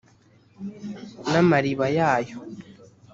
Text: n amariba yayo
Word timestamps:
n 1.29 1.33
amariba 1.41 1.85
yayo 1.97 2.37